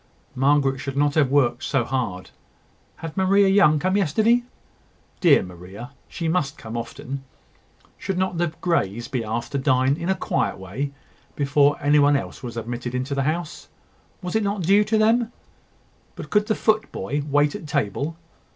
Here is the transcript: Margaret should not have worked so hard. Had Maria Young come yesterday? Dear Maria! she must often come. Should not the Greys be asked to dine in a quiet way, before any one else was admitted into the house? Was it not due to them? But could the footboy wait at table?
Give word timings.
Margaret 0.33 0.79
should 0.79 0.97
not 0.97 1.13
have 1.13 1.29
worked 1.29 1.63
so 1.63 1.85
hard. 1.85 2.31
Had 2.95 3.15
Maria 3.15 3.47
Young 3.47 3.77
come 3.77 3.95
yesterday? 3.95 4.41
Dear 5.19 5.43
Maria! 5.43 5.91
she 6.07 6.27
must 6.27 6.65
often 6.65 7.07
come. 7.07 7.23
Should 7.99 8.17
not 8.17 8.39
the 8.39 8.47
Greys 8.61 9.07
be 9.07 9.23
asked 9.23 9.51
to 9.51 9.59
dine 9.59 9.97
in 9.97 10.09
a 10.09 10.15
quiet 10.15 10.57
way, 10.57 10.91
before 11.35 11.77
any 11.79 11.99
one 11.99 12.15
else 12.15 12.41
was 12.41 12.57
admitted 12.57 12.95
into 12.95 13.13
the 13.13 13.21
house? 13.21 13.67
Was 14.23 14.35
it 14.35 14.41
not 14.41 14.63
due 14.63 14.83
to 14.85 14.97
them? 14.97 15.31
But 16.15 16.31
could 16.31 16.47
the 16.47 16.55
footboy 16.55 17.21
wait 17.29 17.53
at 17.53 17.67
table? 17.67 18.17